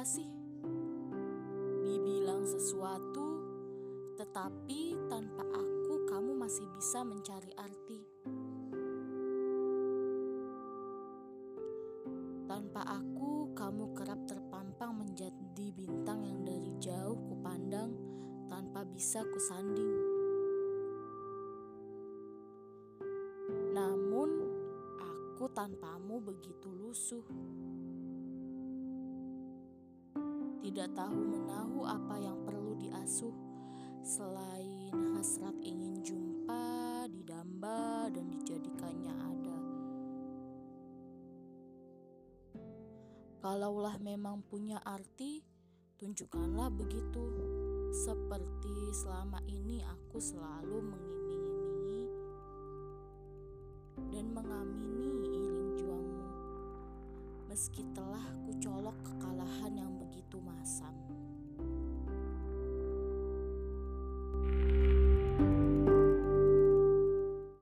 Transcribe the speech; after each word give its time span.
apa 0.00 0.16
sih? 0.16 0.24
Dibilang 1.84 2.40
sesuatu, 2.48 3.36
tetapi 4.16 4.96
tanpa 5.12 5.44
aku 5.44 6.08
kamu 6.08 6.40
masih 6.40 6.64
bisa 6.72 7.04
mencari 7.04 7.52
arti. 7.52 8.00
Tanpa 12.48 12.80
aku, 12.96 13.52
kamu 13.52 13.92
kerap 13.92 14.24
terpampang 14.24 14.96
menjadi 15.04 15.68
bintang 15.76 16.24
yang 16.24 16.40
dari 16.40 16.72
jauh 16.80 17.20
kupandang 17.28 17.92
tanpa 18.48 18.88
bisa 18.88 19.20
kusanding. 19.20 20.00
Namun, 23.76 24.48
aku 24.96 25.44
tanpamu 25.52 26.24
begitu 26.24 26.72
lusuh. 26.72 27.49
Tidak 30.60 30.92
tahu 30.92 31.18
menahu 31.24 31.88
apa 31.88 32.20
yang 32.20 32.36
perlu 32.44 32.76
diasuh 32.76 33.32
selain 34.04 34.92
hasrat 35.16 35.56
ingin 35.64 36.04
jumpa, 36.04 37.08
didamba, 37.08 38.08
dan 38.12 38.28
dijadikannya 38.28 39.14
ada. 39.16 39.58
Kalaulah 43.40 43.96
memang 44.04 44.44
punya 44.44 44.84
arti, 44.84 45.40
tunjukkanlah 45.96 46.68
begitu. 46.72 47.24
Seperti 47.90 48.92
selama 48.92 49.40
ini 49.48 49.80
aku 49.80 50.20
selalu 50.20 50.84
Meski 57.50 57.82
telah 57.90 58.22
kucolok 58.46 58.94
kekalahan 59.02 59.74
yang 59.74 59.90
begitu 59.98 60.38
masam. 60.38 60.59